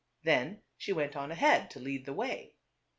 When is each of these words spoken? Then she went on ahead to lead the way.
Then 0.23 0.63
she 0.79 0.93
went 0.93 1.15
on 1.15 1.29
ahead 1.31 1.69
to 1.69 1.79
lead 1.79 2.05
the 2.07 2.13
way. 2.13 2.55